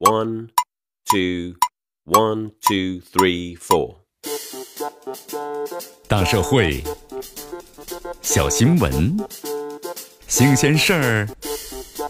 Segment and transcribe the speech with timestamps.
[0.00, 0.50] One,
[1.10, 1.56] two,
[2.04, 3.96] one, two, three, four.
[6.06, 6.84] 大社会，
[8.22, 9.16] 小新闻，
[10.28, 11.28] 新鲜事儿，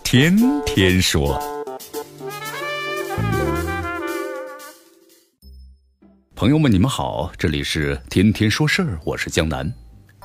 [0.04, 1.40] 天天说。
[6.34, 9.72] 朋友们，你们好，这里是天天说事儿，我是江南。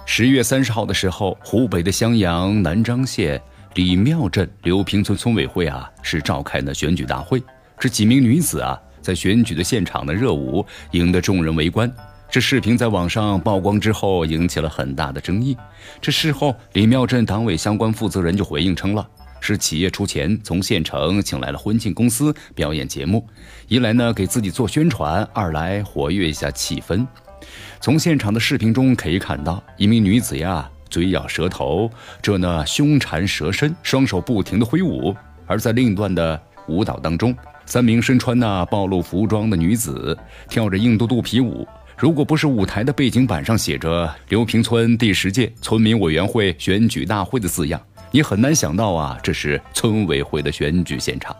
[0.05, 3.41] 十一月三十号的时候，湖北的襄阳南漳县
[3.75, 7.41] 李庙镇刘平村村委会啊，是召开了选举大会。
[7.84, 11.93] 这几名女子啊，在选举的现场的热舞，赢得众人围观。
[12.32, 15.57] 这视频在网上曝光之后，引起了很大的争议。
[16.00, 19.05] 这事后，李庙镇党委相关负责人就回应称了，
[19.41, 23.27] 是企业出钱从县城请来了婚庆公司表演节目，
[23.68, 27.05] 一来呢给自己做宣传，二来活跃一下气氛。
[27.82, 31.91] 从现场的视频中可以看到，一名女子呀，嘴咬舌头，
[32.22, 35.13] 这呢凶缠蛇身，双手不停地挥舞；
[35.45, 37.36] 而在另一段的舞蹈当中，
[37.73, 40.16] 三名身穿那暴露服装的女子
[40.47, 41.67] 跳着印度肚皮舞。
[41.97, 51.35] 如果不是舞台的背景板上写着“刘平村第十届村民委员会选举大会”的字样，你很难想到啊，这是村委会的选举现场。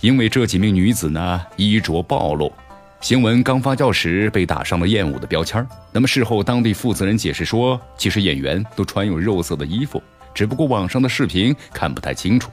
[0.00, 2.52] 因为这几名女子呢衣着暴露，
[3.00, 10.02] 新闻刚发酵时被打上了艳舞的标签那么事后，当地负责人解释说，其实演员都穿有肉色的衣服，
[10.34, 12.50] 只不过网上的视频看不太清楚。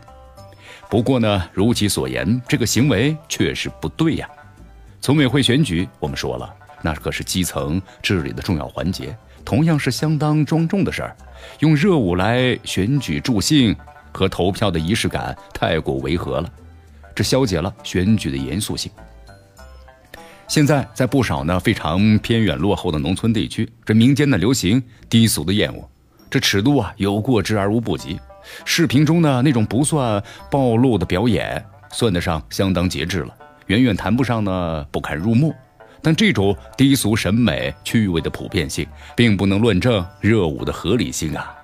[0.90, 4.30] 不过呢，如其所言，这个行为确实不对呀。
[5.02, 11.18] 村委会选举，我们说了，那可是基层治理的重要环节，同样是相当庄重的事儿。
[11.60, 13.76] 用热舞来选举助兴
[14.12, 16.50] 和投票的仪式感太过违和了，
[17.16, 18.92] 这消解了选举的严肃性。
[20.48, 25.84] 现在在不少呢非常偏远落后的农村地区，这民间呢流行低俗的艳舞，
[26.30, 28.20] 这尺度啊有过之而无不及。
[28.66, 33.34] 视频中呢那种不算暴露的表演，算得上相当节制了，
[33.68, 35.54] 远远谈不上呢不堪入目。
[36.02, 41.56] 但这种低俗审美趣味的普遍性，并不能论证热舞的合理性啊！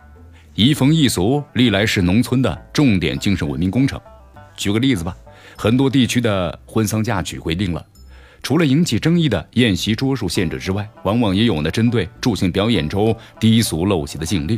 [0.56, 4.00] 移风易俗历来是农村的重点精神文明工程。
[4.56, 5.13] 举个例子吧，
[5.57, 7.85] 很多地区的婚丧嫁娶规定了，
[8.41, 14.57] 除了引起争议的宴席桌数限制之外，往往也有呢针对助兴表演中低俗陋习的禁令。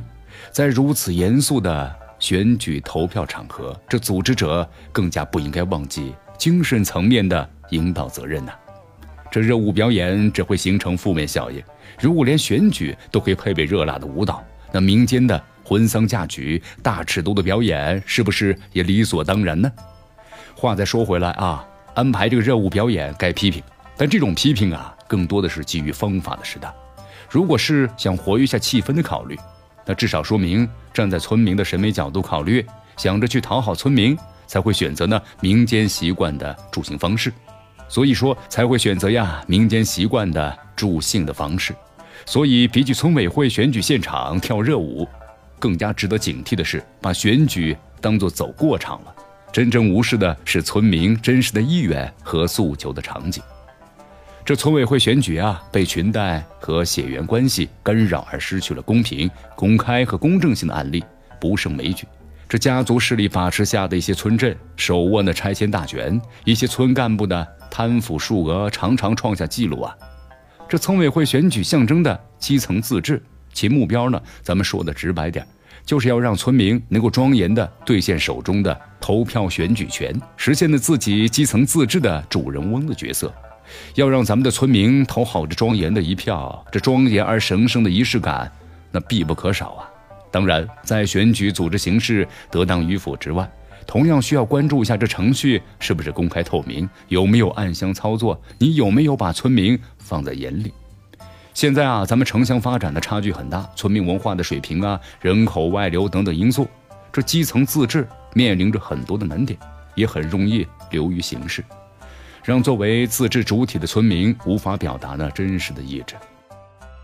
[0.51, 8.53] 在如此严肃的选举投票场合，这组织者更加不应该忘记精神层面的引导责任呐。
[9.31, 11.61] 这热舞表演只会形成负面效应。
[11.99, 19.71] 如果连选举都可以配备热辣的舞蹈，那民间的婚丧嫁娶大尺度的表演是不是也理所当然呢？
[20.55, 23.63] 话再说回来啊，安排这个热舞表演该批评，
[23.97, 26.71] 但这种批评啊，更多的是基于方法的适当。
[27.31, 29.35] 如果是想活跃一下气氛的考虑。
[29.85, 32.65] 那至少说明站在村民的审美角度考虑，
[32.97, 37.31] 想着去讨好村民，才会选择呢民间习惯的助兴方式。
[37.87, 41.75] 所以说才会选择呀民间习惯的助兴的方式。
[42.25, 45.07] 所以比起村委会选举现场跳热舞，
[45.59, 49.15] 更加值得警惕的是把选举当作走过场了，
[49.51, 53.43] 真正无视的是村民真实的意愿和诉求的场景。
[54.43, 61.03] 这村委会选举啊，被裙带和血缘关系干扰而失去了公平、公开和公正性的案例
[61.39, 62.07] 不胜枚举。
[62.49, 69.95] 这家族势力把持下的一些村镇手握的拆迁大权，一些村干部的贪腐数额常常创下纪录啊。
[70.67, 73.21] 这村委会选举象征的基层自治，
[73.53, 75.47] 其目标呢，咱们说的直白点，
[75.85, 83.31] 就是要让村民能够庄严地兑现手中的投票选举权，实现了自己基层自治的主人翁的角色。
[83.95, 88.51] 要让咱们的村民投好这庄严的一票，这庄严而神圣的仪式感，
[88.91, 89.89] 那必不可少啊！
[90.31, 93.49] 当然，在选举组织形式得当与否之外，
[93.85, 100.73] 同样需要关注一下这程序是不是公开透明，有没有暗箱操作，你有没有把村民放在眼里？
[101.53, 106.65] 现在啊，咱们城乡发展的差距很大，村民文化的水平啊，人口外流等等因素，
[107.11, 109.59] 这基层自治面临着很多的难点，
[109.95, 111.61] 也很容易流于形式。
[112.43, 116.15] 让作为自治主体的村民无法表达那真实的意志，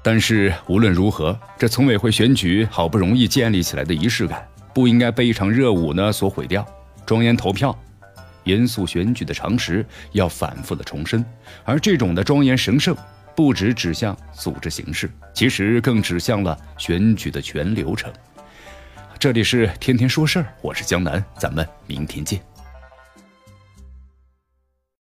[0.02, 6.66] 但是无论如何，这村委会选举好不容易建立起来的仪式感，不应该被一场热舞呢所毁掉。
[7.06, 7.78] 庄严投票、
[8.46, 11.24] 严肃选举的常识要反复的重申，
[11.64, 12.96] 而这种的庄严神圣，
[13.36, 18.12] 不只指向组织形式，其实更指向了选举的全流程。
[19.20, 22.42] 这里是天天说事儿，我是江南，咱们明天见。